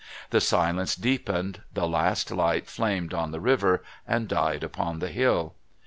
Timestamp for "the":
0.31-0.41, 1.75-1.87, 3.29-3.39, 4.97-5.09